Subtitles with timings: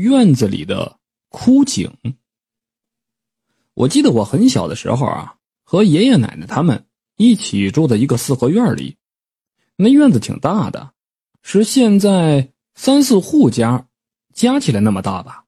[0.00, 0.98] 院子里的
[1.28, 1.92] 枯井。
[3.74, 8.96] 我记得我很小的时候啊，和爷爷奶奶他们一起住在一个四合院里，
[9.76, 10.94] 那院子挺大的，
[11.42, 13.88] 是现在三四户家
[14.32, 15.44] 加起来那么大吧。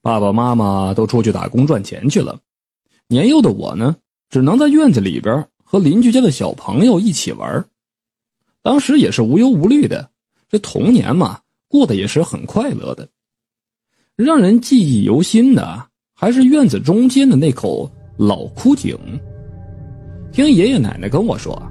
[0.00, 2.40] 爸爸妈妈都出去打工赚钱去了，
[3.06, 3.96] 年幼的我呢，
[4.30, 7.68] 只能在院子里边和邻居家的小朋友一起玩。
[8.62, 10.10] 当时也是无忧无虑的，
[10.48, 13.10] 这童年嘛，过得也是很快乐的。
[14.16, 15.78] 让人记忆犹新的
[16.14, 18.96] 还是院子中间的那口老枯井。
[20.32, 21.62] 听爷爷奶奶跟我说，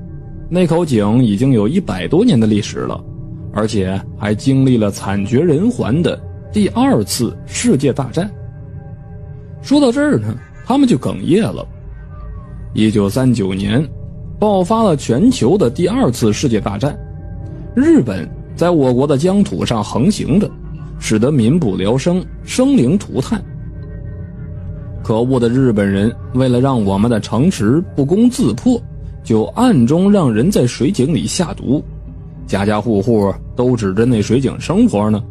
[0.48, 3.04] 那口井已经有一百多年的历史了，
[3.52, 6.22] 而且还经历了惨绝人寰的
[6.54, 8.30] 第二次世界大战。
[9.64, 11.68] 说到这儿呢，他们就哽咽了。
[12.74, 13.84] 一九三九年。
[14.38, 16.96] 爆发了全球的第二次世界大战，
[17.74, 20.52] 日本在我国的疆土上横行着，
[21.00, 23.44] 使得民不聊生，生灵涂炭。
[25.04, 28.82] 可恶的日本人为了让我们的城池不攻自破，
[29.24, 31.84] 就暗中让人在水井里下毒，
[32.48, 35.24] 家家户户都指着那水井生活呢，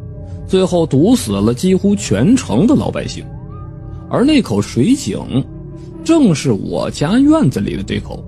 [0.47, 3.25] 最后毒死了几乎全城的老百姓。
[4.08, 5.19] 而那口水井，
[6.05, 8.22] 正是我家院子里的这口。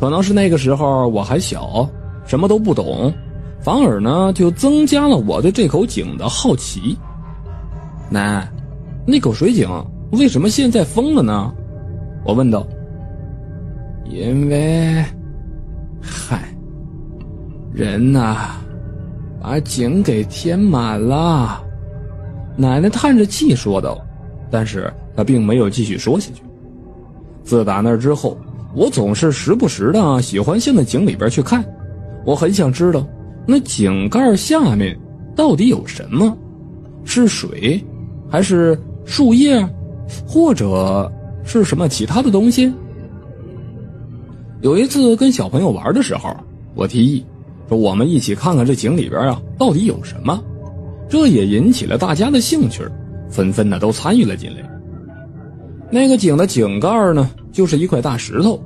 [0.00, 1.88] 可能是那个时候我还小，
[2.26, 3.12] 什么都不懂，
[3.60, 6.96] 反而呢就增加了我对这口井的好奇。
[8.10, 8.48] 奶，
[9.06, 9.68] 那口水井
[10.12, 11.52] 为什么现在封了呢？
[12.24, 12.66] 我问道。
[14.10, 15.04] 因为，
[16.00, 16.42] 嗨，
[17.72, 18.56] 人呐，
[19.40, 21.62] 把井给填满了。
[22.56, 23.98] 奶奶叹着气说道，
[24.50, 26.42] 但是她并没有继续说下去。
[27.44, 28.38] 自打那之后。
[28.74, 31.64] 我总是时不时的喜欢向那井里边去看，
[32.26, 33.04] 我很想知道
[33.50, 34.94] 那井盖下面
[35.34, 36.36] 到底有什么，
[37.02, 37.82] 是水，
[38.28, 39.66] 还是树叶，
[40.26, 41.10] 或者
[41.44, 42.70] 是什么其他的东西。
[44.60, 46.28] 有一次跟小朋友玩的时候，
[46.74, 47.24] 我提议
[47.70, 50.38] 说我们一起看看这井里边啊到底有什么，
[51.08, 52.82] 这也引起了大家的兴趣，
[53.30, 54.56] 纷纷的都参与了进来。
[55.90, 57.30] 那个井的井盖呢？
[57.50, 58.62] 就是一块大石头，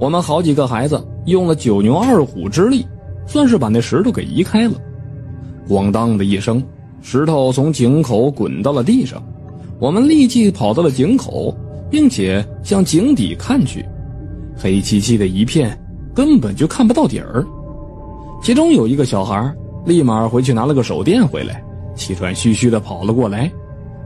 [0.00, 2.86] 我们好几个孩子用了九牛二虎之力，
[3.26, 4.74] 算是把那石头给移开了。
[5.68, 6.62] 咣当的一声，
[7.00, 9.22] 石头从井口滚到了地上。
[9.78, 11.54] 我们立即跑到了井口，
[11.90, 13.84] 并且向井底看去，
[14.56, 15.76] 黑漆漆的一片，
[16.14, 17.44] 根本就看不到底儿。
[18.42, 19.52] 其中有一个小孩
[19.84, 21.62] 立马回去拿了个手电回来，
[21.96, 23.50] 气喘吁吁的跑了过来。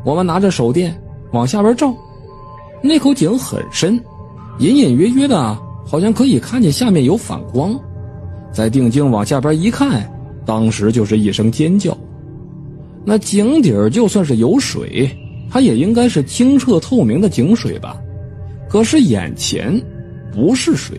[0.04, 0.96] 我们拿着手电
[1.32, 1.94] 往下边照，
[2.80, 4.00] 那口井很深。
[4.58, 5.56] 隐隐约约的，
[5.86, 7.78] 好像可以看见下面有反光。
[8.52, 10.10] 再定睛往下边一看，
[10.44, 11.96] 当时就是一声尖叫。
[13.04, 15.08] 那井底就算是有水，
[15.50, 17.96] 它也应该是清澈透明的井水吧？
[18.68, 19.80] 可是眼前
[20.32, 20.98] 不是水，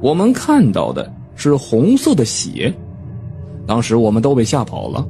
[0.00, 2.72] 我们看到的是红色的血。
[3.66, 5.06] 当时我们都被吓跑了，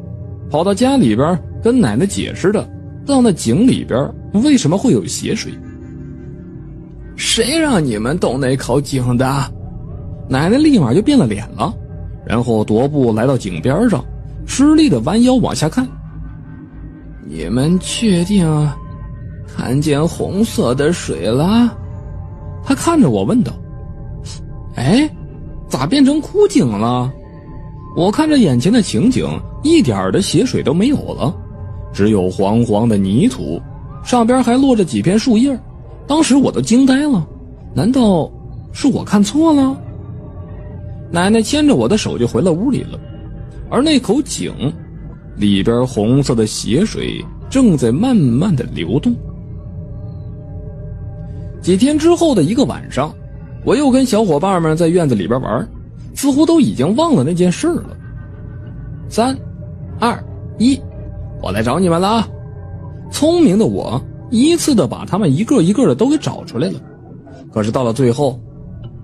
[0.50, 2.68] 跑到家里边跟奶奶解释的，
[3.06, 4.12] 到那井里边
[4.42, 5.52] 为什么会有血水。
[7.16, 9.52] 谁让你们动那口井的？
[10.28, 11.72] 奶奶立马就变了脸了，
[12.26, 14.04] 然后踱步来到井边上，
[14.46, 15.86] 吃力的弯腰往下看。
[17.26, 18.46] 你们确定
[19.46, 21.76] 看见红色的水了？
[22.64, 23.52] 他看着我问道
[24.76, 25.08] ：“哎，
[25.68, 27.12] 咋变成枯井了？”
[27.96, 29.24] 我看着眼前的情景，
[29.62, 31.32] 一点的血水都没有了，
[31.92, 33.60] 只有黄黄的泥土，
[34.02, 35.56] 上边还落着几片树叶。
[36.06, 37.24] 当时我都惊呆了，
[37.72, 38.30] 难道
[38.72, 39.80] 是我看错了？
[41.14, 42.98] 奶奶牵着我的手就回了屋里了，
[43.70, 44.52] 而那口井
[45.36, 49.14] 里边红色的血水正在慢慢的流动。
[51.60, 53.14] 几天之后的一个晚上，
[53.64, 55.68] 我又跟小伙伴们在院子里边玩，
[56.16, 57.96] 似乎都已经忘了那件事了。
[59.08, 59.38] 三、
[60.00, 60.20] 二、
[60.58, 60.76] 一，
[61.40, 62.28] 我来找你们了啊！
[63.12, 64.02] 聪明的我。
[64.30, 66.80] 依次的把他们一个一个的都给找出来了，
[67.52, 68.40] 可是到了最后，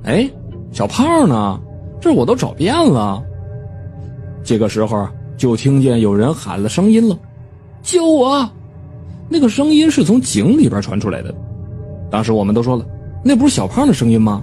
[0.02, 0.28] 哎，
[0.72, 1.60] 小胖呢？
[2.00, 3.22] 这我都找遍了。
[4.42, 5.06] 这个时候
[5.36, 7.18] 就听见有人喊了声音了
[7.82, 8.48] ：“救我！”
[9.28, 11.32] 那个声音是从井里边传出来的。
[12.10, 12.84] 当时我们都说了，
[13.22, 14.42] 那不是小胖的声音吗？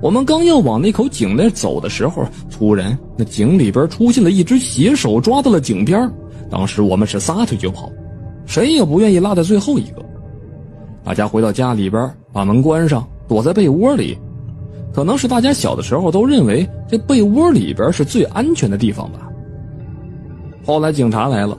[0.00, 6.10] 我们刚要往那口井那走的时候，突然那井里边出现了一只血手，抓到了井边。
[6.50, 7.90] 当时我们是撒腿就跑，
[8.46, 10.04] 谁也不愿意落在最后一个。
[11.02, 14.16] 大家回到家里边，把门关上，躲在被窝里。
[14.94, 19.28] 可能是大家小的时候都认为这被窝里边是最安全的地方吧。
[20.64, 21.58] 后来警察来了，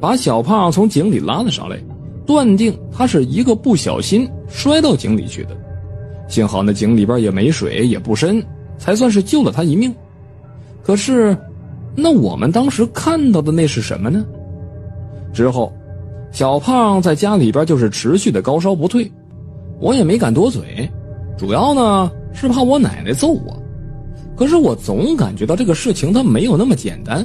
[0.00, 1.78] 把小胖从井里拉了上来，
[2.26, 5.56] 断定他是一个不小心摔到井里去的。
[6.26, 8.44] 幸好那井里边也没水，也不深，
[8.78, 9.94] 才算是救了他一命。
[10.82, 11.36] 可是，
[11.94, 14.24] 那我们当时看到的那是什么呢？
[15.32, 15.72] 之后，
[16.32, 19.10] 小胖在家里边就是持续的高烧不退，
[19.78, 20.90] 我也没敢多嘴，
[21.38, 23.62] 主要呢是怕我奶奶揍我。
[24.36, 27.24] 可是我总感觉到这个事情它没有那么简单。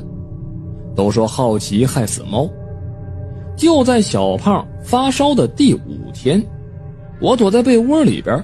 [0.96, 2.50] 都说好奇害死猫。
[3.56, 6.44] 就在小胖发烧的第五天，
[7.22, 8.44] 我躲在被窝里边，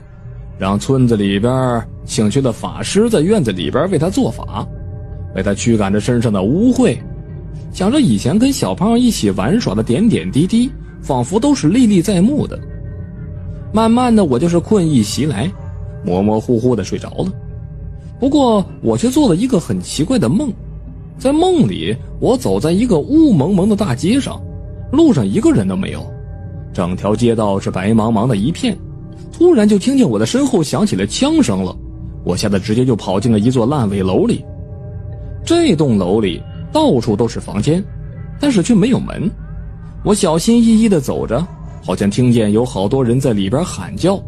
[0.58, 4.68] 让村子里边请去的法师在院子里边为他做法，
[5.36, 6.98] 为他驱赶着身上的污秽。
[7.72, 10.72] 想着以前跟小胖一起玩耍的点点滴滴，
[11.02, 12.60] 仿佛都是历历在目的。
[13.72, 15.52] 慢慢的，我就是困意袭来，
[16.06, 17.32] 模模糊糊的睡着了。
[18.20, 20.52] 不过，我却做了一个很奇怪的梦。
[21.18, 24.42] 在梦里，我走在一个雾蒙蒙的大街上，
[24.92, 26.06] 路上一个人都没有，
[26.74, 28.78] 整条街道是白茫茫的一片。
[29.32, 31.76] 突然就听见我的身后响起了枪声了，
[32.24, 34.44] 我吓得直接就跑进了一座烂尾楼里。
[35.46, 36.42] 这栋楼里
[36.72, 37.84] 到处都是房间，
[38.40, 39.30] 但是却没有门。
[40.04, 41.46] 我小心翼翼地走着，
[41.84, 44.22] 好像听见有好多人在里边喊叫。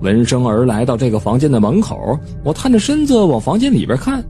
[0.00, 4.22] 闻声而来到这个房间的门口，我探着身子往房间里边看。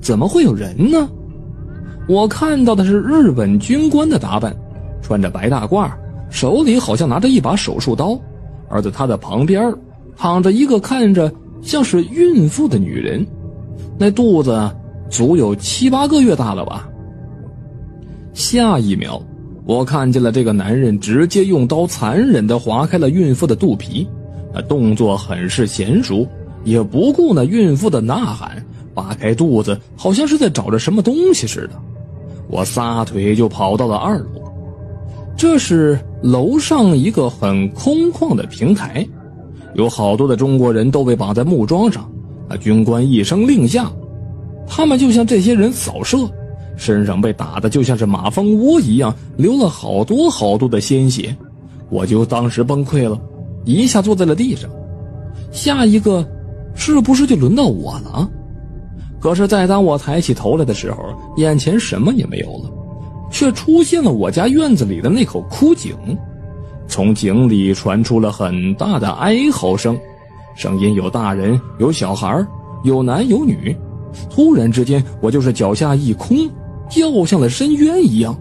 [0.00, 1.08] 怎么会有人呢？
[2.08, 4.54] 我看到的是日本军官的打扮，
[5.02, 5.90] 穿着白大褂，
[6.30, 8.16] 手里好像拿着一把手术刀，
[8.68, 9.74] 而在他的旁边
[10.16, 11.32] 躺着一个看着
[11.62, 13.26] 像是孕妇的女人，
[13.98, 14.70] 那肚子
[15.10, 16.88] 足有七八个月大了吧。
[18.32, 19.20] 下一秒，
[19.64, 24.06] 我看见了这个男人直接用刀残忍地划开了孕妇的肚皮，
[24.62, 26.26] 动作很是娴熟，
[26.64, 28.64] 也不顾那孕妇的呐喊。
[28.94, 31.72] 扒开肚子，好像是在找着什么东西似的。
[32.48, 34.40] 我撒腿就跑到了二楼，
[35.36, 39.06] 这是楼上一个很空旷的平台，
[39.74, 42.10] 有好多的中国人都被绑在木桩上。
[42.48, 43.92] 那军官一声令下，
[44.66, 46.18] 他们就像这些人扫射，
[46.78, 51.36] 身上被打的就像是马蜂窝一样，流了好多好多的鲜血。
[51.90, 53.20] 我就当时崩溃了，
[53.66, 54.70] 一下坐在了地上。
[55.52, 56.26] 下一个，
[56.74, 58.26] 是不是就轮到我了？
[59.20, 60.98] 可是，在当我抬起头来的时候，
[61.36, 62.70] 眼前什么也没有了，
[63.30, 65.94] 却出现了我家院子里的那口枯井。
[66.86, 69.98] 从井里传出了很大的哀嚎声，
[70.54, 72.46] 声音有大人，有小孩，
[72.84, 73.76] 有男有女。
[74.30, 76.48] 突然之间，我就是脚下一空，
[76.88, 78.38] 掉向了深渊一样。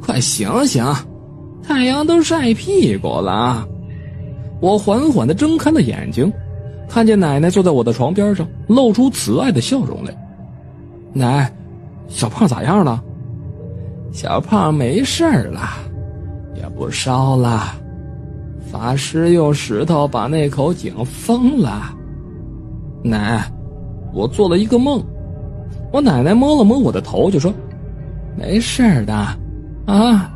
[0.00, 0.82] 快醒醒，
[1.62, 3.66] 太阳都晒屁股了！
[4.60, 6.32] 我缓缓地睁开了眼睛。
[6.86, 10.14] 看见奶奶坐在我的床边上，露出慈爱的笑容来。
[11.12, 11.50] 奶，
[12.08, 13.02] 小胖咋样了？
[14.12, 15.60] 小胖没事了，
[16.54, 17.74] 也不烧了。
[18.70, 21.94] 法师用石头把那口井封了。
[23.02, 23.50] 奶，
[24.12, 25.02] 我做了一个梦。
[25.90, 27.52] 我奶奶摸了摸我的头，就说
[28.36, 29.14] ：“没事的，
[29.86, 30.30] 啊，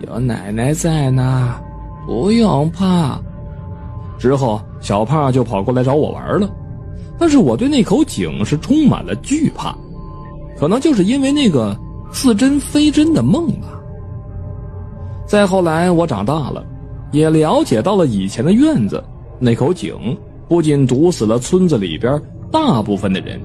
[0.00, 1.54] 有奶奶在呢，
[2.06, 3.20] 不用怕。”
[4.18, 4.60] 之后。
[4.80, 6.46] 小胖就跑过来找我玩了，
[7.18, 9.74] 但是我对那口井是充满了惧怕，
[10.58, 11.74] 可能就是因为那个
[12.12, 13.80] 似真非真的梦吧。
[15.24, 16.62] 再后来我长大了，
[17.12, 19.02] 也了解到了以前的院子
[19.38, 19.96] 那口井
[20.50, 22.20] 不仅毒死了村子里边
[22.52, 23.40] 大部分的人，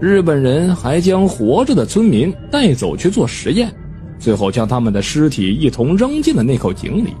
[0.00, 3.70] 日本人还将活着的村民带走去做实验，
[4.18, 7.12] 最后将他们的尸体一同扔进了那口井里，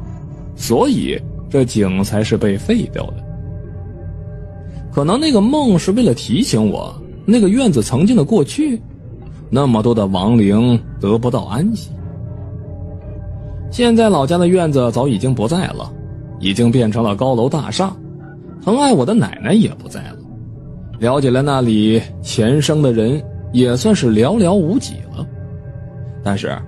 [0.56, 1.20] 所以
[1.52, 3.16] 这井才是被废掉的。
[4.90, 8.80] 可能那个梦是为了提醒我，那个院子曾经的过去，
[9.50, 11.90] 那么多的亡灵得不到安息。
[13.70, 15.92] 现在老家的院子早已经不在了，
[16.40, 17.94] 已经变成了高楼大厦，
[18.64, 20.16] 疼爱我的奶奶也不在了。
[21.00, 25.26] 了解了那里前生的人，也算是寥寥无几了。
[26.24, 26.58] 但是，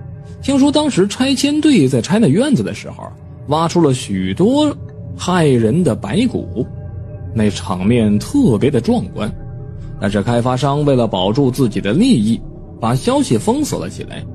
[0.43, 3.03] 听说当时拆迁队在拆那院子的时候，
[3.47, 4.75] 挖出了许多
[5.17, 6.65] 骇人的白骨。
[7.33, 9.29] 那场面特别的壮观，
[9.99, 12.39] 但是开发商为了保住自己的利益，
[12.79, 14.25] 把消息封锁了起来，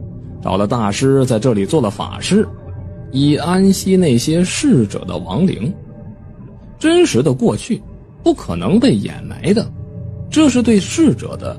[0.42, 2.46] 找了大师在这里做了法事，
[3.10, 5.72] 以安息那些逝者的亡灵。
[6.78, 7.80] 真实的过去
[8.22, 9.66] 不可能被掩埋的，
[10.30, 11.58] 这是对逝者的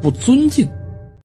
[0.00, 0.66] 不尊敬。